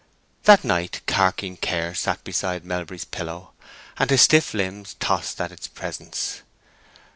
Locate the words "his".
4.09-4.23